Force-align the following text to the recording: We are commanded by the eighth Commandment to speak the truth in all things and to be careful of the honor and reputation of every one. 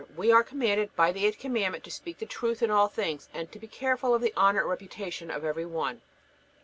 We 0.17 0.31
are 0.31 0.43
commanded 0.43 0.95
by 0.95 1.11
the 1.11 1.27
eighth 1.27 1.37
Commandment 1.37 1.83
to 1.83 1.91
speak 1.91 2.17
the 2.17 2.25
truth 2.25 2.63
in 2.63 2.71
all 2.71 2.87
things 2.87 3.29
and 3.35 3.51
to 3.51 3.59
be 3.59 3.67
careful 3.67 4.15
of 4.15 4.23
the 4.23 4.33
honor 4.35 4.61
and 4.61 4.69
reputation 4.69 5.29
of 5.29 5.45
every 5.45 5.63
one. 5.67 6.01